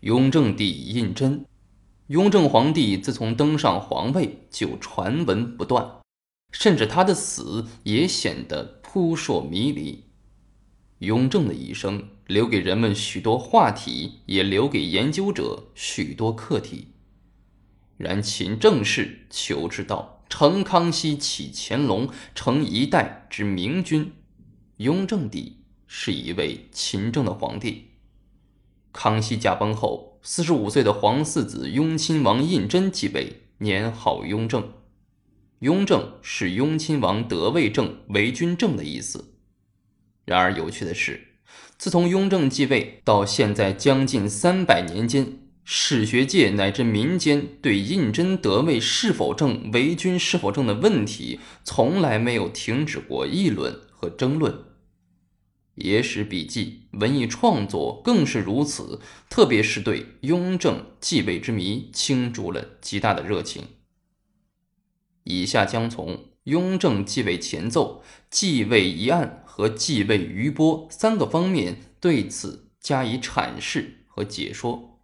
[0.00, 1.44] 雍正帝胤禛。
[2.08, 6.00] 雍正皇帝自从登上皇位，就传闻不断，
[6.52, 10.04] 甚至他的死也显得扑朔迷离。
[10.98, 16.88] 雍正的一生留给人们许多话题，也留给研究者许多课题。
[17.96, 24.12] 然勤政事，求之道，承康熙，启乾隆，成一代之明君。
[24.76, 27.95] 雍正帝是一位勤政的皇帝。
[28.96, 34.72] 康熙驾崩后，四十五岁的皇四子雍亲王胤禛继位，年号雍正。
[35.58, 39.34] 雍正是雍亲王得位正为君正的意思。
[40.24, 41.20] 然而有趣的是，
[41.76, 54.54] 自从雍正继位到现在将近三百年间，史学界乃至民间对胤禛得位是否正、为君是否正的问题，从来没有停止过议论和争论。
[55.76, 63.64] 野史笔记、文艺创作更是如此，特别是对雍正继位之谜倾注了极大的热情。
[65.24, 74.95] 以下将从雍正继位前奏、继位疑案和继位余波三个方面对此加以阐释和解说。